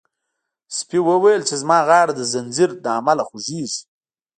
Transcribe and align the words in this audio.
سپي 0.77 0.99
وویل 1.09 1.41
چې 1.49 1.55
زما 1.61 1.77
غاړه 1.87 2.13
د 2.15 2.21
زنځیر 2.33 2.69
له 2.83 2.89
امله 2.99 3.23
خوږیږي. 3.29 3.81